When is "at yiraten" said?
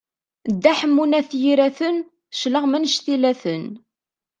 1.19-1.97